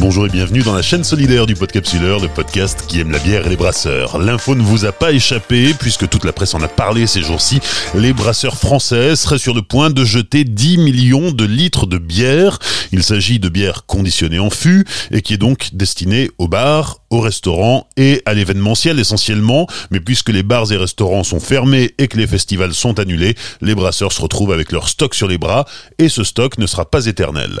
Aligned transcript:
Bonjour 0.00 0.24
et 0.24 0.30
bienvenue 0.30 0.62
dans 0.62 0.72
la 0.72 0.80
chaîne 0.80 1.04
solidaire 1.04 1.44
du 1.44 1.54
Podcapsuleur, 1.54 2.20
le 2.20 2.28
podcast 2.28 2.86
qui 2.88 3.00
aime 3.00 3.10
la 3.10 3.18
bière 3.18 3.46
et 3.46 3.50
les 3.50 3.56
brasseurs. 3.56 4.16
L'info 4.16 4.54
ne 4.54 4.62
vous 4.62 4.86
a 4.86 4.92
pas 4.92 5.12
échappé, 5.12 5.74
puisque 5.74 6.08
toute 6.08 6.24
la 6.24 6.32
presse 6.32 6.54
en 6.54 6.62
a 6.62 6.68
parlé 6.68 7.06
ces 7.06 7.20
jours-ci. 7.20 7.60
Les 7.94 8.14
brasseurs 8.14 8.56
français 8.56 9.14
seraient 9.14 9.38
sur 9.38 9.52
le 9.52 9.60
point 9.60 9.90
de 9.90 10.02
jeter 10.06 10.44
10 10.44 10.78
millions 10.78 11.32
de 11.32 11.44
litres 11.44 11.84
de 11.84 11.98
bière. 11.98 12.58
Il 12.92 13.02
s'agit 13.02 13.38
de 13.38 13.50
bière 13.50 13.84
conditionnée 13.84 14.38
en 14.38 14.48
fût 14.48 14.86
et 15.10 15.20
qui 15.20 15.34
est 15.34 15.38
donc 15.38 15.68
destinée 15.74 16.30
aux 16.38 16.48
bars, 16.48 17.00
aux 17.10 17.20
restaurants 17.20 17.86
et 17.98 18.22
à 18.24 18.32
l'événementiel 18.32 18.98
essentiellement. 18.98 19.66
Mais 19.90 20.00
puisque 20.00 20.30
les 20.30 20.42
bars 20.42 20.72
et 20.72 20.78
restaurants 20.78 21.24
sont 21.24 21.40
fermés 21.40 21.94
et 21.98 22.08
que 22.08 22.16
les 22.16 22.26
festivals 22.26 22.72
sont 22.72 22.98
annulés, 22.98 23.34
les 23.60 23.74
brasseurs 23.74 24.12
se 24.12 24.22
retrouvent 24.22 24.52
avec 24.52 24.72
leur 24.72 24.88
stock 24.88 25.14
sur 25.14 25.28
les 25.28 25.36
bras 25.36 25.66
et 25.98 26.08
ce 26.08 26.24
stock 26.24 26.56
ne 26.56 26.66
sera 26.66 26.90
pas 26.90 27.04
éternel. 27.04 27.60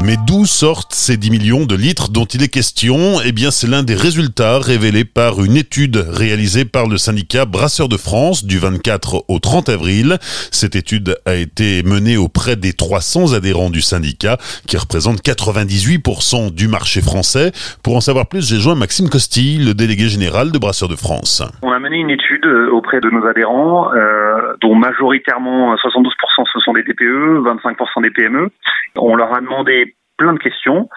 Mais 0.00 0.14
d'où 0.28 0.46
sortent 0.46 0.94
ces 0.94 1.16
10 1.16 1.30
millions 1.32 1.66
de 1.66 1.74
litres 1.74 2.08
dont 2.08 2.24
il 2.24 2.44
est 2.44 2.52
question? 2.52 3.18
Eh 3.26 3.32
bien, 3.32 3.50
c'est 3.50 3.66
l'un 3.66 3.82
des 3.82 3.96
résultats 3.96 4.60
révélés 4.60 5.04
par 5.04 5.44
une 5.44 5.56
étude 5.56 5.96
réalisée 5.96 6.64
par 6.64 6.86
le 6.86 6.96
syndicat 6.98 7.46
Brasseurs 7.46 7.88
de 7.88 7.96
France 7.96 8.44
du 8.44 8.58
24 8.58 9.24
au 9.26 9.38
30 9.40 9.68
avril. 9.68 10.18
Cette 10.52 10.76
étude 10.76 11.16
a 11.26 11.34
été 11.34 11.82
menée 11.82 12.16
auprès 12.16 12.54
des 12.54 12.72
300 12.72 13.34
adhérents 13.34 13.70
du 13.70 13.80
syndicat 13.80 14.36
qui 14.68 14.76
représentent 14.76 15.20
98% 15.20 16.54
du 16.54 16.68
marché 16.68 17.00
français. 17.00 17.50
Pour 17.82 17.96
en 17.96 18.00
savoir 18.00 18.28
plus, 18.28 18.48
j'ai 18.48 18.60
joint 18.60 18.76
Maxime 18.76 19.10
Costi, 19.10 19.58
le 19.58 19.74
délégué 19.74 20.06
général 20.06 20.52
de 20.52 20.58
Brasseurs 20.58 20.88
de 20.88 20.96
France. 20.96 21.42
On 21.62 21.72
a 21.72 21.78
mené 21.80 21.96
une 21.96 22.10
étude 22.10 22.46
euh, 22.46 22.70
auprès 22.70 23.00
de 23.00 23.10
nos 23.10 23.26
adhérents, 23.26 23.92
euh, 23.92 24.54
dont 24.60 24.76
majoritairement 24.76 25.74
72% 25.74 26.06
ce 26.52 26.60
sont 26.60 26.72
des 26.72 26.84
TPE, 26.84 27.42
25% 27.42 28.02
des 28.02 28.10
PME. 28.10 28.50
On 28.96 29.16
leur 29.16 29.34
a 29.34 29.40
demandé 29.40 29.87
plein 30.18 30.34
de 30.34 30.38
questions. 30.38 30.88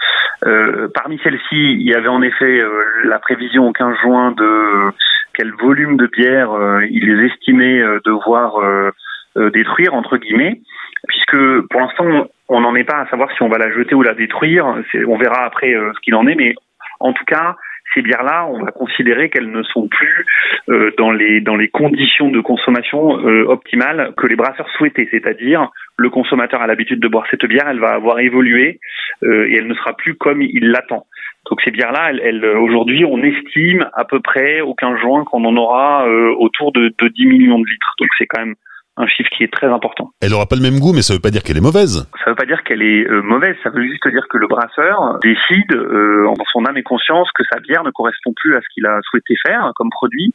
Euh, 0.46 0.90
parmi 0.94 1.20
celles-ci, 1.24 1.74
il 1.74 1.88
y 1.88 1.94
avait 1.94 2.10
en 2.10 2.22
effet 2.22 2.60
euh, 2.60 2.84
la 3.06 3.20
prévision 3.20 3.68
au 3.68 3.72
15 3.72 3.96
juin 4.04 4.32
de 4.32 4.92
quel 5.34 5.52
volume 5.54 5.96
de 5.98 6.08
bière 6.08 6.52
euh, 6.52 6.86
ils 6.90 7.24
estimaient 7.26 7.82
euh, 7.82 8.00
devoir 8.04 8.60
détruire, 9.54 9.94
entre 9.94 10.18
guillemets, 10.18 10.60
puisque 11.08 11.62
pour 11.70 11.80
l'instant, 11.80 12.28
on 12.50 12.60
n'en 12.60 12.76
est 12.76 12.84
pas 12.84 12.98
à 12.98 13.08
savoir 13.08 13.32
si 13.32 13.42
on 13.44 13.48
va 13.48 13.58
la 13.58 13.72
jeter 13.72 13.96
ou 13.96 14.02
la 14.02 14.14
détruire. 14.14 14.66
On 15.08 15.18
verra 15.18 15.46
après 15.46 15.72
ce 15.72 16.00
qu'il 16.02 16.16
en 16.16 16.28
est, 16.28 16.36
mais 16.36 16.54
en 17.00 17.14
tout 17.14 17.24
cas, 17.24 17.56
ces 17.94 18.02
bières-là, 18.02 18.48
on 18.48 18.64
va 18.64 18.72
considérer 18.72 19.30
qu'elles 19.30 19.52
ne 19.52 19.64
sont 19.64 19.88
plus 19.88 20.26
euh, 20.70 20.92
dans 20.98 21.12
les 21.12 21.68
conditions 21.70 22.30
de 22.30 22.40
consommation 22.40 23.20
euh, 23.20 23.46
optimales 23.46 24.14
que 24.18 24.28
les 24.28 24.36
brasseurs 24.36 24.70
souhaitaient, 24.78 25.08
c'est-à-dire 25.12 25.70
le 25.98 26.10
consommateur 26.10 26.62
a 26.62 26.68
l'habitude 26.68 27.00
de 27.00 27.08
boire 27.08 27.26
cette 27.30 27.46
bière, 27.46 27.68
elle 27.70 27.80
va 27.80 27.94
avoir 27.94 28.20
évolué 28.20 28.80
euh, 29.24 29.48
et 29.50 29.58
elle 29.58 29.68
ne 29.68 29.74
sera 29.74 29.96
plus 29.96 30.16
comme 30.16 30.42
il 30.42 30.70
l'attend. 30.72 31.06
Donc 31.50 31.62
ces 31.64 31.72
bières-là, 31.72 32.12
aujourd'hui, 32.60 33.04
on 33.04 33.22
estime 33.24 33.90
à 33.94 34.06
peu 34.06 34.20
près 34.20 34.62
au 34.62 34.74
15 34.76 35.00
juin 35.00 35.26
qu'on 35.26 35.44
en 35.44 35.58
aura 35.58 36.08
autour 36.38 36.72
de, 36.72 36.94
de 36.98 37.08
10 37.08 37.26
millions 37.26 37.60
de 37.60 37.66
litres. 37.66 37.96
Donc 38.00 38.10
c'est 38.18 38.28
quand 38.28 38.46
même 38.46 38.56
un 38.98 39.08
chiffre 39.08 39.30
qui 39.36 39.44
est 39.44 39.52
très 39.52 39.68
important. 39.68 40.12
Elle 40.22 40.34
aura 40.34 40.46
pas 40.46 40.56
le 40.56 40.62
même 40.62 40.80
goût, 40.80 40.94
mais 40.94 41.02
ça 41.02 41.14
veut 41.14 41.22
pas 41.22 41.32
dire 41.32 41.44
qu'elle 41.44 41.58
est 41.58 41.62
mauvaise. 41.62 42.10
Ça 42.24 42.32
veut 42.32 42.36
pas 42.36 42.46
dire 42.46 42.62
qu'elle 42.64 42.82
est 42.82 43.08
euh, 43.08 43.22
mauvaise, 43.22 43.56
ça 43.64 43.70
veut 43.70 43.84
juste 43.84 44.06
dire 44.08 44.28
que 44.30 44.38
le 44.38 44.48
brasseur 44.48 45.18
décide 45.24 45.74
euh, 45.74 46.28
en 46.28 46.36
son 46.52 46.66
âme 46.66 46.78
et 46.78 46.84
conscience 46.84 47.30
que 47.34 47.44
sa 47.52 47.60
bière 47.60 47.84
ne 47.84 47.92
correspond 47.92 48.34
plus 48.36 48.56
à 48.56 48.60
ce 48.60 48.68
qu'il 48.74 48.86
a 48.86 49.00
souhaité 49.10 49.36
faire 49.46 49.72
comme 49.76 49.90
produit, 49.90 50.34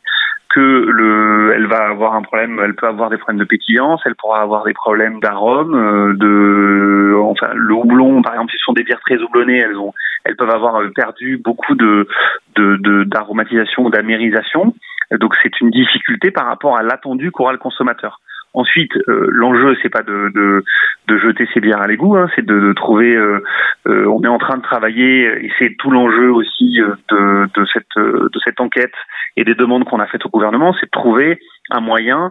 que 0.49 0.61
le, 0.61 1.53
elle 1.55 1.67
va 1.67 1.89
avoir 1.89 2.15
un 2.15 2.23
problème, 2.23 2.59
elle 2.65 2.75
peut 2.75 2.87
avoir 2.87 3.11
des 3.11 3.19
problèmes 3.19 3.41
de 3.41 3.45
pétillance, 3.45 4.01
elle 4.07 4.15
pourra 4.15 4.41
avoir 4.41 4.65
des 4.65 4.73
problèmes 4.73 5.21
d'arôme, 5.21 5.75
euh, 5.75 6.15
de, 6.15 7.15
enfin 7.21 7.51
le 7.55 7.75
houblon, 7.75 8.23
par 8.23 8.33
exemple, 8.33 8.53
si 8.53 8.59
ce 8.59 8.65
sont 8.65 8.73
des 8.73 8.85
bières 8.85 9.01
très 9.01 9.19
houblonnées, 9.19 9.59
elles 9.59 9.77
ont, 9.77 9.93
elles 10.25 10.37
peuvent 10.37 10.55
avoir 10.55 10.81
perdu 10.95 11.39
beaucoup 11.45 11.75
de 11.75 12.09
d'aromatisation 12.57 13.83
de, 13.83 13.89
ou 13.89 13.91
d'amérisation. 13.91 14.75
Donc 15.11 15.35
c'est 15.43 15.61
une 15.61 15.71
difficulté 15.71 16.31
par 16.31 16.47
rapport 16.47 16.77
à 16.77 16.83
l'attendu 16.83 17.31
qu'aura 17.31 17.53
le 17.53 17.59
consommateur. 17.59 18.19
Ensuite, 18.57 18.97
euh, 19.09 19.29
l'enjeu 19.33 19.77
c'est 19.83 19.91
pas 19.91 20.03
de, 20.03 20.33
de, 20.35 21.19
jeter 21.19 21.47
ses 21.53 21.61
bières 21.61 21.83
à 21.83 21.87
l'égout, 21.87 22.17
hein, 22.17 22.27
c'est 22.35 22.45
de, 22.45 22.73
trouver. 22.73 23.15
Euh, 23.15 23.45
euh, 23.87 24.07
on 24.07 24.23
est 24.23 24.29
en 24.29 24.39
train 24.39 24.57
de 24.57 24.63
travailler 24.63 25.45
et 25.45 25.53
c'est 25.59 25.77
tout 25.79 25.91
l'enjeu 25.91 26.33
aussi 26.33 26.81
euh, 26.81 26.95
de, 27.11 27.51
de, 27.55 27.67
cette 27.67 27.97
de 27.97 28.39
cette 28.43 28.59
enquête 28.59 28.95
et 29.37 29.45
des 29.45 29.55
demandes 29.55 29.85
qu'on 29.85 30.01
a 30.01 30.07
faites 30.07 30.25
au 30.25 30.31
gouvernement, 30.31 30.75
c'est 30.81 30.87
de 30.87 30.91
trouver 30.91 31.39
un 31.71 31.81
moyen 31.81 32.31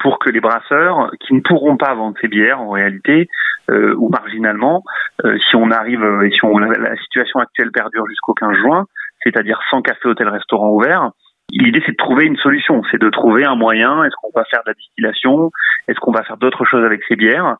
pour 0.00 0.18
que 0.18 0.30
les 0.30 0.40
brasseurs 0.40 1.10
qui 1.20 1.32
ne 1.32 1.40
pourront 1.40 1.76
pas 1.76 1.94
vendre 1.94 2.16
ces 2.20 2.28
bières 2.28 2.60
en 2.60 2.70
réalité 2.70 3.28
ou 3.70 4.10
marginalement, 4.10 4.82
si 5.24 5.56
on 5.56 5.70
arrive 5.70 6.04
et 6.24 6.30
si 6.30 6.44
on, 6.44 6.58
la 6.58 6.96
situation 6.96 7.40
actuelle 7.40 7.70
perdure 7.72 8.06
jusqu'au 8.06 8.34
15 8.34 8.54
juin, 8.56 8.84
c'est-à-dire 9.22 9.60
sans 9.70 9.80
café, 9.80 10.08
hôtel, 10.08 10.28
restaurant 10.28 10.70
ouvert, 10.70 11.12
L'idée, 11.50 11.82
c'est 11.84 11.92
de 11.92 11.96
trouver 11.96 12.26
une 12.26 12.36
solution, 12.36 12.82
c'est 12.90 13.00
de 13.00 13.10
trouver 13.10 13.44
un 13.44 13.56
moyen. 13.56 14.04
Est-ce 14.04 14.14
qu'on 14.22 14.30
va 14.34 14.44
faire 14.44 14.62
de 14.64 14.70
la 14.70 14.74
distillation? 14.74 15.50
Est-ce 15.88 15.98
qu'on 16.00 16.12
va 16.12 16.22
faire 16.22 16.38
d'autres 16.38 16.64
choses 16.64 16.84
avec 16.84 17.02
ces 17.08 17.16
bières? 17.16 17.56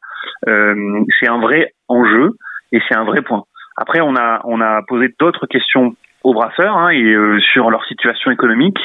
Euh, 0.49 1.05
C'est 1.21 1.29
un 1.29 1.39
vrai 1.41 1.75
enjeu 1.89 2.33
et 2.73 2.81
c'est 2.89 2.97
un 2.97 3.05
vrai 3.05 3.23
point. 3.23 3.45
Après, 3.77 4.01
on 4.01 4.17
a 4.17 4.41
on 4.45 4.61
a 4.61 4.83
posé 4.87 5.15
d'autres 5.19 5.47
questions 5.47 5.95
aux 6.25 6.35
brasseurs 6.35 6.77
hein, 6.77 6.91
et 6.91 7.03
euh, 7.03 7.39
sur 7.53 7.71
leur 7.71 7.85
situation 7.85 8.31
économique, 8.31 8.79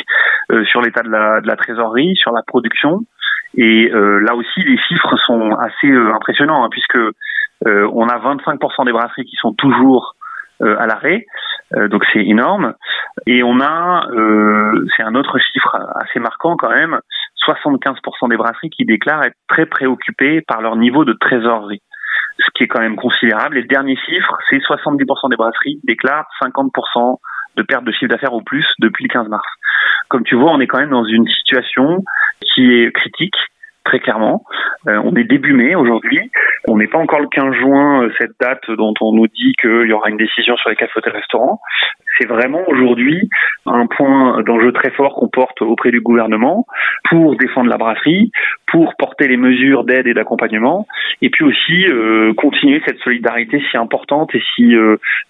euh, 0.52 0.66
sur 0.66 0.82
l'état 0.82 1.04
de 1.04 1.10
la, 1.10 1.42
de 1.42 1.48
la 1.48 1.56
trésorerie, 1.56 2.16
sur 2.16 2.32
la 2.32 2.42
production. 2.42 3.02
Et 3.56 3.90
euh, 3.92 4.20
là 4.20 4.36
aussi, 4.36 4.64
les 4.64 4.78
chiffres 4.78 5.16
sont 5.26 5.52
assez 5.52 5.88
euh, 5.88 6.14
impressionnants 6.14 6.64
hein, 6.64 6.70
puisque 6.72 6.98
on 7.66 8.08
a 8.08 8.20
25% 8.20 8.86
des 8.86 8.92
brasseries 8.92 9.26
qui 9.26 9.36
sont 9.38 9.52
toujours 9.54 10.16
à 10.62 10.86
l'arrêt. 10.86 11.26
Euh, 11.76 11.88
donc 11.88 12.04
c'est 12.14 12.24
énorme. 12.24 12.74
Et 13.26 13.44
on 13.44 13.60
a, 13.60 14.08
euh, 14.12 14.86
c'est 14.96 15.04
un 15.04 15.16
autre 15.16 15.38
chiffre 15.40 15.76
assez 15.96 16.20
marquant 16.20 16.56
quand 16.56 16.70
même, 16.70 17.00
75% 17.46 18.30
des 18.30 18.38
brasseries 18.38 18.70
qui 18.70 18.86
déclarent 18.86 19.24
être 19.24 19.38
très 19.48 19.66
préoccupées 19.66 20.42
par 20.42 20.62
leur 20.62 20.76
niveau 20.76 21.06
de 21.06 21.14
trésorerie, 21.14 21.82
ce 22.40 22.46
qui 22.56 22.64
est 22.64 22.68
quand 22.68 22.82
même 22.82 22.96
considérable. 22.96 23.58
Et 23.58 23.62
le 23.62 23.68
dernier 23.68 23.96
chiffre, 23.96 24.38
c'est 24.50 24.58
70% 24.58 25.30
des 25.30 25.36
brasseries 25.36 25.80
déclarent 25.84 26.28
50% 26.42 27.18
de 27.58 27.64
perte 27.64 27.84
de 27.84 27.92
chiffre 27.92 28.10
d'affaires 28.10 28.34
au 28.34 28.42
plus 28.42 28.66
depuis 28.80 29.06
le 29.06 29.10
15 29.10 29.28
mars. 29.30 29.48
Comme 30.10 30.24
tu 30.24 30.36
vois, 30.36 30.52
on 30.52 30.60
est 30.60 30.68
quand 30.68 30.80
même 30.80 30.92
dans 30.92 31.06
une 31.06 31.28
situation 31.28 32.04
qui 32.42 32.72
est 32.72 32.92
critique 32.92 33.36
très 33.88 34.00
clairement. 34.00 34.44
Euh, 34.88 35.02
on 35.04 35.16
est 35.16 35.24
début 35.24 35.54
mai 35.54 35.76
aujourd'hui. 35.76 36.30
On 36.68 36.78
n'est 36.78 36.88
pas 36.88 36.98
encore 36.98 37.22
le 37.22 37.28
15 37.28 37.56
juin, 37.56 38.04
euh, 38.04 38.12
cette 38.20 38.34
date 38.40 38.70
dont 38.70 38.94
on 39.00 39.14
nous 39.14 39.28
dit 39.28 39.54
qu'il 39.62 39.88
y 39.88 39.94
aura 39.94 40.10
une 40.10 40.18
décision 40.18 40.58
sur 40.58 40.70
les 40.70 40.76
cafés 40.76 41.00
et 41.06 41.10
restaurants. 41.10 41.62
C'est 42.20 42.28
vraiment 42.28 42.62
aujourd'hui 42.68 43.30
un 43.66 43.86
point 43.88 44.42
d'enjeu 44.44 44.74
très 44.74 44.92
fort 44.92 45.16
qu'on 45.16 45.30
porte 45.30 45.62
auprès 45.62 45.92
du 45.92 46.02
gouvernement 46.02 46.66
pour 47.10 47.38
défendre 47.38 47.70
la 47.70 47.78
brasserie, 47.78 48.32
pour 48.72 48.96
porter 48.98 49.28
les 49.28 49.38
mesures 49.38 49.84
d'aide 49.84 50.08
et 50.08 50.14
d'accompagnement, 50.14 50.88
et 51.22 51.30
puis 51.30 51.46
aussi 51.46 51.86
euh, 51.88 52.34
continuer 52.34 52.82
cette 52.86 53.00
solidarité 53.00 53.64
si 53.72 53.78
importante 53.78 54.34
et 54.36 54.42
si 54.56 54.76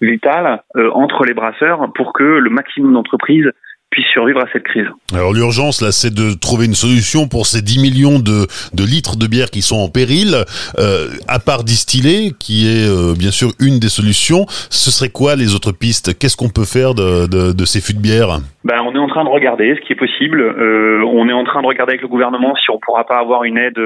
vitale 0.01 0.61
entre 0.93 1.25
les 1.25 1.33
brasseurs 1.33 1.91
pour 1.93 2.13
que 2.13 2.23
le 2.23 2.49
maximum 2.49 2.93
d'entreprises 2.93 3.51
puisse 3.89 4.07
survivre 4.07 4.39
à 4.39 4.47
cette 4.51 4.63
crise. 4.63 4.87
Alors 5.13 5.33
l'urgence 5.33 5.81
là, 5.81 5.91
c'est 5.91 6.13
de 6.13 6.37
trouver 6.37 6.65
une 6.65 6.75
solution 6.75 7.27
pour 7.27 7.45
ces 7.45 7.61
10 7.61 7.81
millions 7.81 8.19
de, 8.19 8.45
de 8.75 8.83
litres 8.83 9.15
de 9.17 9.27
bière 9.27 9.49
qui 9.49 9.61
sont 9.61 9.77
en 9.77 9.89
péril. 9.89 10.35
Euh, 10.77 11.07
à 11.27 11.39
part 11.39 11.63
distiller, 11.63 12.31
qui 12.37 12.67
est 12.67 12.87
euh, 12.87 13.15
bien 13.17 13.31
sûr 13.31 13.49
une 13.59 13.79
des 13.79 13.87
solutions, 13.87 14.45
ce 14.69 14.91
serait 14.91 15.09
quoi 15.09 15.35
les 15.35 15.55
autres 15.55 15.71
pistes? 15.71 16.17
Qu'est-ce 16.19 16.35
qu'on 16.35 16.49
peut 16.49 16.67
faire 16.67 16.93
de, 16.93 17.27
de, 17.27 17.55
de, 17.55 17.65
ces 17.65 17.79
fûts 17.79 17.95
de 17.95 18.03
bière? 18.03 18.43
Ben, 18.65 18.81
on 18.83 18.93
est 18.93 18.99
en 18.99 19.07
train 19.07 19.23
de 19.23 19.29
regarder 19.29 19.75
ce 19.75 19.81
qui 19.81 19.93
est 19.93 20.01
possible. 20.01 20.41
Euh, 20.41 21.01
on 21.07 21.29
est 21.29 21.33
en 21.33 21.45
train 21.45 21.61
de 21.61 21.67
regarder 21.67 21.91
avec 21.93 22.01
le 22.01 22.09
gouvernement 22.09 22.55
si 22.55 22.69
on 22.69 22.79
pourra 22.79 23.05
pas 23.05 23.19
avoir 23.19 23.45
une 23.45 23.57
aide 23.57 23.79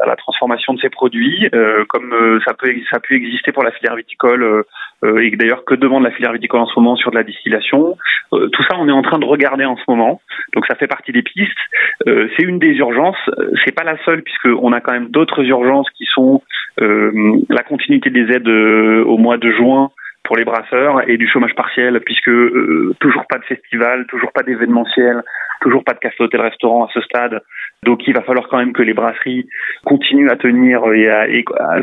à 0.00 0.06
la 0.06 0.16
transformation 0.16 0.74
de 0.74 0.80
ces 0.80 0.90
produits, 0.90 1.50
comme 1.88 2.14
ça 2.44 2.54
peut 2.54 2.70
ça 2.90 2.96
a 2.96 3.00
pu 3.00 3.16
exister 3.16 3.52
pour 3.52 3.62
la 3.62 3.72
filière 3.72 3.96
viticole 3.96 4.64
et 5.02 5.30
d'ailleurs 5.36 5.64
que 5.64 5.74
demande 5.74 6.04
la 6.04 6.10
filière 6.10 6.32
viticole 6.32 6.60
en 6.60 6.66
ce 6.66 6.78
moment 6.78 6.96
sur 6.96 7.10
de 7.10 7.16
la 7.16 7.24
distillation. 7.24 7.96
tout 8.30 8.62
ça, 8.68 8.76
on 8.78 8.88
est 8.88 8.92
en 8.92 9.02
train 9.02 9.18
de 9.18 9.23
regarder 9.26 9.64
en 9.64 9.76
ce 9.76 9.82
moment. 9.88 10.20
Donc 10.54 10.66
ça 10.66 10.74
fait 10.74 10.86
partie 10.86 11.12
des 11.12 11.22
pistes. 11.22 11.52
Euh, 12.06 12.28
c'est 12.36 12.44
une 12.44 12.58
des 12.58 12.72
urgences. 12.74 13.30
C'est 13.64 13.74
pas 13.74 13.84
la 13.84 13.96
seule 14.04 14.22
puisque 14.22 14.46
on 14.46 14.72
a 14.72 14.80
quand 14.80 14.92
même 14.92 15.08
d'autres 15.08 15.42
urgences 15.44 15.88
qui 15.90 16.04
sont 16.12 16.42
euh, 16.80 17.12
la 17.48 17.62
continuité 17.62 18.10
des 18.10 18.32
aides 18.32 18.48
euh, 18.48 19.04
au 19.04 19.18
mois 19.18 19.36
de 19.36 19.50
juin 19.50 19.90
pour 20.24 20.36
les 20.36 20.44
brasseurs 20.44 21.08
et 21.08 21.18
du 21.18 21.28
chômage 21.28 21.54
partiel 21.54 22.00
puisque 22.00 22.30
toujours 23.00 23.26
pas 23.28 23.38
de 23.38 23.44
festival, 23.44 24.06
toujours 24.06 24.32
pas 24.32 24.42
d'événementiel 24.42 25.22
toujours 25.60 25.84
pas 25.84 25.94
de 25.94 25.98
café 25.98 26.16
hôtel 26.20 26.40
restaurant 26.40 26.84
à 26.84 26.88
ce 26.92 27.00
stade. 27.02 27.40
Donc 27.84 28.00
il 28.06 28.14
va 28.14 28.22
falloir 28.22 28.48
quand 28.48 28.58
même 28.58 28.72
que 28.72 28.82
les 28.82 28.94
brasseries 28.94 29.46
continuent 29.84 30.30
à 30.30 30.36
tenir 30.36 30.80
et, 30.92 31.08
à, 31.08 31.26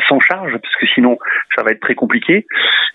sans 0.08 0.20
charge, 0.20 0.52
parce 0.52 0.76
que 0.80 0.88
sinon 0.88 1.18
ça 1.56 1.64
va 1.64 1.72
être 1.72 1.82
très 1.82 1.96
compliqué. 1.96 2.46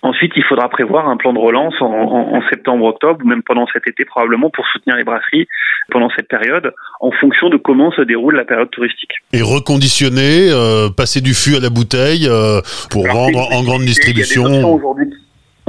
Ensuite, 0.01 0.33
il 0.35 0.43
faudra 0.43 0.69
prévoir 0.69 1.07
un 1.07 1.17
plan 1.17 1.33
de 1.33 1.39
relance 1.39 1.75
en, 1.81 1.87
en 1.87 2.41
septembre, 2.49 2.85
octobre, 2.85 3.19
ou 3.23 3.27
même 3.27 3.43
pendant 3.43 3.65
cet 3.73 3.87
été 3.87 4.05
probablement, 4.05 4.49
pour 4.49 4.67
soutenir 4.67 4.95
les 4.97 5.03
brasseries 5.03 5.47
pendant 5.89 6.09
cette 6.15 6.27
période, 6.27 6.73
en 6.99 7.11
fonction 7.11 7.49
de 7.49 7.57
comment 7.57 7.91
se 7.91 8.01
déroule 8.01 8.35
la 8.35 8.45
période 8.45 8.69
touristique. 8.71 9.11
Et 9.33 9.41
reconditionner, 9.41 10.49
euh, 10.51 10.89
passer 10.89 11.21
du 11.21 11.33
fût 11.33 11.55
à 11.55 11.61
la 11.61 11.69
bouteille 11.69 12.27
euh, 12.27 12.61
pour 12.91 13.07
vendre 13.07 13.39
en 13.53 13.63
grande 13.63 13.81
distribution. 13.81 14.45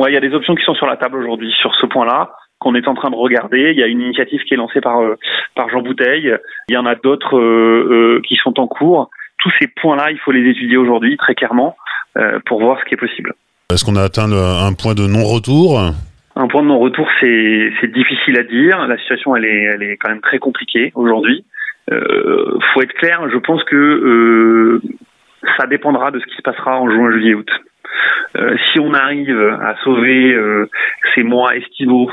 Il 0.07 0.13
y 0.13 0.17
a 0.17 0.21
des 0.21 0.33
options 0.33 0.55
qui 0.55 0.65
sont 0.65 0.75
sur 0.75 0.87
la 0.87 0.97
table 0.97 1.19
aujourd'hui 1.19 1.53
sur 1.61 1.75
ce 1.81 1.87
point-là 1.87 2.31
qu'on 2.59 2.75
est 2.75 2.89
en 2.89 2.95
train 2.95 3.11
de 3.11 3.17
regarder. 3.17 3.71
Il 3.73 3.79
y 3.79 3.83
a 3.83 3.87
une 3.87 4.01
initiative 4.01 4.43
qui 4.43 4.55
est 4.55 4.57
lancée 4.57 4.81
par 4.81 5.01
euh, 5.01 5.17
par 5.55 5.69
Jean 5.69 5.83
Bouteille. 5.83 6.35
Il 6.69 6.75
y 6.75 6.77
en 6.77 6.87
a 6.87 6.95
d'autres 6.95 7.39
euh, 7.39 8.19
euh, 8.19 8.21
qui 8.27 8.37
sont 8.37 8.59
en 8.59 8.67
cours. 8.67 9.11
Tous 9.39 9.53
ces 9.61 9.69
points-là, 9.69 10.11
il 10.11 10.19
faut 10.19 10.33
les 10.33 10.49
étudier 10.51 10.77
aujourd'hui 10.77 11.17
très 11.17 11.35
clairement 11.35 11.77
pour 12.47 12.59
voir 12.59 12.81
ce 12.81 12.85
qui 12.87 12.95
est 12.95 12.99
possible. 12.99 13.33
Est-ce 13.73 13.85
qu'on 13.85 13.95
a 13.95 14.03
atteint 14.03 14.29
un 14.33 14.73
point 14.73 14.95
de 14.95 15.07
non-retour? 15.07 15.79
Un 16.35 16.49
point 16.49 16.63
de 16.63 16.67
non-retour, 16.67 17.07
c'est 17.21 17.73
c'est 17.81 17.93
difficile 17.93 18.37
à 18.37 18.43
dire. 18.43 18.85
La 18.89 18.99
situation, 18.99 19.37
elle 19.37 19.45
est 19.45 19.63
elle 19.63 19.83
est 19.85 19.97
quand 19.97 20.09
même 20.09 20.21
très 20.21 20.41
compliquée 20.41 20.91
aujourd'hui. 20.97 21.45
Euh, 21.93 22.59
faut 22.75 22.83
être 22.83 22.95
clair. 22.95 23.23
Je 23.33 23.39
pense 23.39 23.63
que 23.63 24.81
ça 25.57 25.69
dépendra 25.69 26.11
de 26.11 26.19
ce 26.19 26.27
qui 26.27 26.35
se 26.35 26.43
passera 26.43 26.81
en 26.81 26.91
juin, 26.91 27.13
juillet, 27.13 27.35
août. 27.35 27.51
si 28.73 28.81
on 28.81 28.93
arrive 28.95 29.39
à 29.63 29.77
sauver 29.85 30.37
ces 31.15 31.23
mois 31.23 31.55
estivaux 31.55 32.11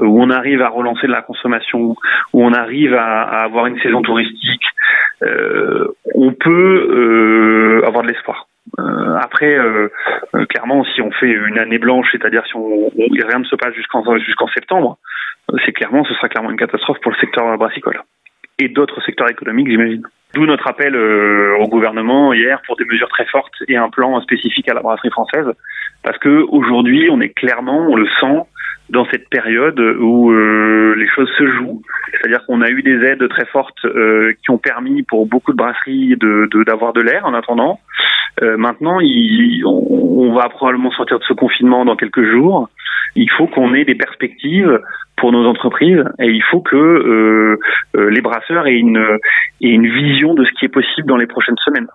où 0.00 0.22
on 0.22 0.30
arrive 0.30 0.62
à 0.62 0.68
relancer 0.68 1.06
de 1.06 1.12
la 1.12 1.22
consommation, 1.22 1.96
où 2.32 2.44
on 2.44 2.52
arrive 2.52 2.94
à, 2.94 3.22
avoir 3.42 3.66
une 3.66 3.78
saison 3.80 4.02
touristique, 4.02 4.64
euh, 5.22 5.88
on 6.14 6.32
peut 6.32 7.80
euh, 7.82 7.86
avoir 7.86 8.02
de 8.02 8.08
l'espoir. 8.08 8.46
Euh, 8.78 9.16
après, 9.20 9.56
clairement, 10.48 10.84
si 10.84 11.02
on 11.02 11.10
fait 11.10 11.30
une 11.30 11.58
année 11.58 11.78
blanche, 11.78 12.08
c'est-à-dire 12.12 12.44
si 12.46 12.56
rien 12.56 13.38
ne 13.38 13.44
se 13.44 13.56
passe 13.56 13.74
jusqu'en 13.74 14.02
jusqu'en 14.18 14.48
septembre, 14.48 14.98
c'est 15.64 15.72
clairement, 15.72 16.04
ce 16.04 16.14
sera 16.14 16.28
clairement 16.28 16.50
une 16.50 16.58
catastrophe 16.58 17.00
pour 17.00 17.12
le 17.12 17.18
secteur 17.18 17.56
brassicole 17.58 18.02
et 18.58 18.68
d'autres 18.68 19.02
secteurs 19.04 19.30
économiques, 19.30 19.68
j'imagine. 19.68 20.02
D'où 20.34 20.46
notre 20.46 20.68
appel 20.68 20.94
au 20.94 21.66
gouvernement 21.66 22.32
hier 22.32 22.60
pour 22.66 22.76
des 22.76 22.84
mesures 22.84 23.08
très 23.08 23.24
fortes 23.26 23.54
et 23.66 23.76
un 23.76 23.88
plan 23.88 24.20
spécifique 24.20 24.68
à 24.68 24.74
la 24.74 24.80
brasserie 24.80 25.10
française, 25.10 25.46
parce 26.04 26.18
que 26.18 26.44
aujourd'hui, 26.48 27.08
on 27.10 27.20
est 27.20 27.30
clairement, 27.30 27.86
on 27.88 27.96
le 27.96 28.06
sent, 28.20 28.42
dans 28.90 29.06
cette 29.10 29.28
période 29.28 29.78
où 29.78 30.30
euh, 30.30 30.94
les 30.96 31.08
choses 31.08 31.30
se 31.38 31.46
jouent. 31.46 31.82
C'est-à-dire 32.12 32.44
qu'on 32.46 32.60
a 32.60 32.68
eu 32.68 32.82
des 32.82 33.04
aides 33.04 33.26
très 33.28 33.46
fortes 33.46 33.84
euh, 33.84 34.32
qui 34.42 34.50
ont 34.50 34.58
permis 34.58 35.02
pour 35.02 35.26
beaucoup 35.26 35.52
de 35.52 35.56
brasseries 35.56 36.16
de 36.16 36.48
d'avoir 36.64 36.92
de, 36.92 37.00
l'air 37.00 37.24
en 37.24 37.34
attendant. 37.34 37.78
Euh, 38.42 38.56
maintenant, 38.56 39.00
il, 39.00 39.62
on, 39.64 40.32
va 40.32 40.48
probablement 40.48 40.90
sortir 40.92 41.18
de 41.18 41.24
ce 41.24 41.32
confinement 41.32 41.84
dans 41.84 41.96
quelques 41.96 42.24
jours. 42.30 42.68
Il 43.16 43.30
faut 43.30 43.46
qu'on 43.46 43.74
ait 43.74 43.84
des 43.84 43.94
perspectives 43.94 44.80
pour 45.16 45.32
nos 45.32 45.46
entreprises 45.46 46.04
et 46.20 46.28
il 46.28 46.42
faut 46.44 46.60
que 46.60 47.58
les 47.94 48.20
brasseurs 48.20 48.66
aient 48.68 48.78
une, 48.78 49.04
aient 49.60 49.68
une 49.68 49.88
vision 49.88 50.34
de 50.34 50.44
ce 50.44 50.50
qui 50.52 50.66
est 50.66 50.72
possible 50.72 51.08
dans 51.08 51.16
les 51.16 51.26
prochaines 51.26 51.58
semaines. 51.64 51.88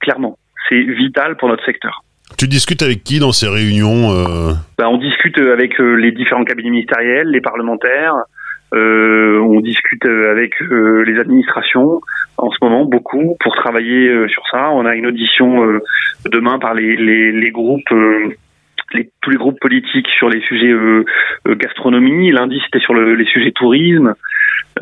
Clairement, 0.00 0.36
c'est 0.68 0.82
vital 0.82 1.36
pour 1.36 1.48
notre 1.48 1.64
secteur. 1.64 2.02
Tu 2.38 2.48
discutes 2.48 2.82
avec 2.82 3.04
qui 3.04 3.18
dans 3.18 3.32
ces 3.32 3.48
réunions 3.48 4.10
euh 4.12 4.52
bah, 4.78 4.88
On 4.88 4.98
discute 4.98 5.38
avec 5.38 5.80
euh, 5.80 5.94
les 5.94 6.12
différents 6.12 6.44
cabinets 6.44 6.70
ministériels, 6.70 7.28
les 7.28 7.40
parlementaires, 7.40 8.14
euh, 8.74 9.38
on 9.40 9.60
discute 9.60 10.06
avec 10.06 10.54
les 10.60 11.18
administrations 11.18 12.00
en 12.38 12.50
ce 12.50 12.56
moment 12.62 12.86
beaucoup 12.86 13.36
pour 13.40 13.54
travailler 13.54 14.28
sur 14.28 14.42
ça. 14.50 14.70
On 14.70 14.86
a 14.86 14.94
une 14.94 15.06
audition 15.06 15.78
demain 16.24 16.58
par 16.58 16.72
les, 16.72 17.50
groupes 17.50 17.92
les, 18.94 19.10
tous 19.20 19.30
les 19.30 19.36
groupes 19.36 19.58
politiques 19.60 20.08
sur 20.18 20.28
les 20.28 20.40
sujets 20.42 20.70
euh, 20.70 21.04
euh 21.46 21.54
gastronomie. 21.54 22.30
Lundi, 22.30 22.60
c'était 22.64 22.80
sur 22.80 22.94
le, 22.94 23.14
les 23.14 23.24
sujets 23.26 23.52
tourisme. 23.52 24.14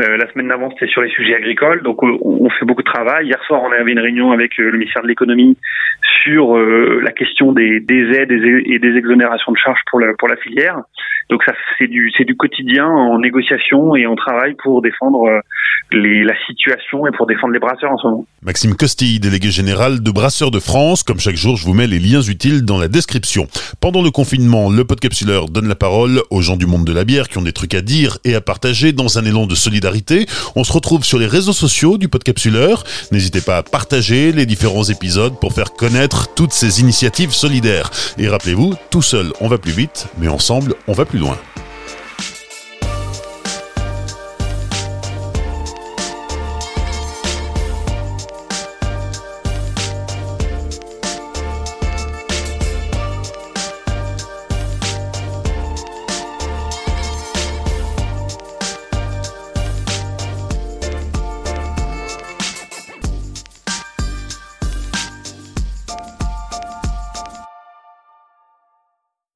Euh, 0.01 0.17
la 0.17 0.31
semaine 0.33 0.49
d'avant, 0.49 0.71
c'était 0.71 0.91
sur 0.91 1.03
les 1.03 1.11
sujets 1.11 1.35
agricoles. 1.35 1.83
Donc, 1.83 2.03
euh, 2.05 2.17
on, 2.23 2.49
fait 2.51 2.65
beaucoup 2.65 2.83
de 2.83 2.91
travail. 2.91 3.27
Hier 3.27 3.43
soir, 3.45 3.63
on 3.63 3.73
avait 3.73 3.93
une 3.93 3.99
réunion 3.99 4.33
avec 4.33 4.57
le 4.57 4.73
ministère 4.73 5.03
de 5.03 5.09
l'économie 5.09 5.57
sur 6.23 6.57
la 6.57 7.13
question 7.13 7.53
des, 7.53 7.81
des 7.81 8.11
aides 8.13 8.31
et 8.31 8.79
des 8.79 8.97
exonérations 8.97 9.53
de 9.53 9.57
charges 9.57 9.81
pour 9.91 10.01
la, 10.01 10.13
pour 10.19 10.29
la 10.29 10.37
filière. 10.37 10.77
Donc, 11.31 11.43
ça, 11.45 11.53
c'est 11.79 11.87
du, 11.87 12.13
c'est 12.17 12.25
du 12.25 12.37
quotidien 12.37 12.87
en 12.87 13.19
négociation 13.19 13.97
et 13.97 14.07
on 14.07 14.17
travaille 14.17 14.55
pour 14.55 14.83
défendre 14.83 15.43
les, 15.93 16.25
la 16.25 16.35
situation 16.47 17.07
et 17.07 17.11
pour 17.17 17.27
défendre 17.27 17.53
les 17.53 17.59
brasseurs 17.59 17.91
en 17.91 17.99
ce 17.99 18.07
moment. 18.07 18.27
Maxime 18.43 18.75
Costille, 18.75 19.21
délégué 19.21 19.51
général 19.51 20.03
de 20.03 20.11
Brasseurs 20.11 20.51
de 20.51 20.61
France. 20.61 21.03
Comme 21.03 21.19
chaque 21.19 21.37
jour, 21.37 21.57
je 21.57 21.65
vous 21.65 21.75
mets 21.75 21.87
les 21.87 21.99
liens 21.99 22.23
utiles 22.23 22.65
dans 22.65 22.79
la 22.79 22.89
description. 22.89 23.47
Pendant 23.81 24.03
le 24.03 24.11
confinement, 24.11 24.71
le 24.71 24.85
podcapsuleur 24.85 25.49
donne 25.49 25.69
la 25.69 25.75
parole 25.75 26.21
aux 26.31 26.41
gens 26.41 26.57
du 26.57 26.67
monde 26.67 26.85
de 26.85 26.93
la 26.93 27.05
bière 27.05 27.29
qui 27.29 27.39
ont 27.39 27.43
des 27.43 27.53
trucs 27.53 27.75
à 27.75 27.81
dire 27.81 28.19
et 28.25 28.35
à 28.35 28.41
partager 28.41 28.93
dans 28.93 29.19
un 29.19 29.25
élan 29.25 29.47
de 29.47 29.55
On 30.57 30.65
se 30.65 30.73
retrouve 30.73 31.05
sur 31.05 31.19
les 31.19 31.27
réseaux 31.27 31.53
sociaux 31.53 31.99
du 31.99 32.09
podcapsuleur. 32.09 32.85
N'hésitez 33.13 33.41
pas 33.41 33.59
à 33.59 33.63
partager 33.63 34.33
les 34.33 34.47
différents 34.47 34.85
épisodes 34.85 35.39
pour 35.41 35.53
faire 35.53 35.73
connaître 35.73 36.29
toutes 36.35 36.53
ces 36.53 36.81
initiatives 36.81 37.33
solidaires. 37.33 37.91
Et 38.19 38.29
rappelez-vous, 38.29 38.75
tout 38.91 39.03
seul 39.03 39.33
on 39.41 39.49
va 39.49 39.59
plus 39.59 39.73
vite, 39.73 40.07
mais 40.19 40.29
ensemble 40.29 40.75
on 40.87 40.93
va 40.93 41.05
plus 41.05 41.19
loin. 41.19 41.37